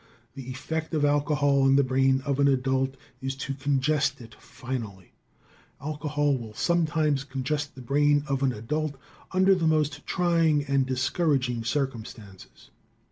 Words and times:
The 0.33 0.49
effect 0.49 0.95
of 0.95 1.05
alcohol 1.05 1.61
on 1.61 1.75
the 1.75 1.83
brain 1.83 2.21
of 2.21 2.39
an 2.39 2.47
adult 2.47 2.97
is 3.21 3.35
to 3.35 3.53
congest 3.53 4.19
it 4.19 4.33
finally. 4.33 5.13
Alcohol 5.79 6.35
will 6.39 6.55
sometimes 6.55 7.23
congest 7.23 7.75
the 7.75 7.83
brain 7.83 8.23
of 8.25 8.41
an 8.41 8.51
adult 8.51 8.95
under 9.31 9.53
the 9.53 9.67
most 9.67 10.03
trying 10.07 10.63
and 10.65 10.87
discouraging 10.87 11.63
circumstances. 11.63 12.71